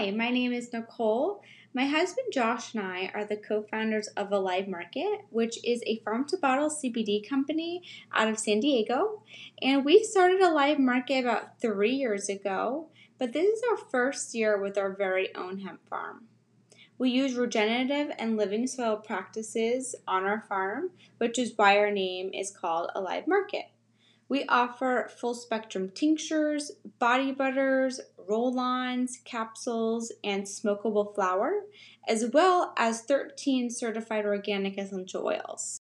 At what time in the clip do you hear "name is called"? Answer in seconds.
21.90-22.90